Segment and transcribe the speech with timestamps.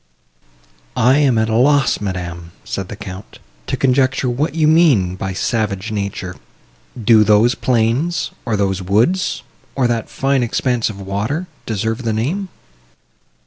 [0.97, 5.33] "I am at a loss, madam," said the Count, "to conjecture what you mean by
[5.33, 6.37] savage nature.
[6.99, 9.43] Do those plains, or those woods,
[9.75, 12.49] or that fine expanse of water, deserve the name?"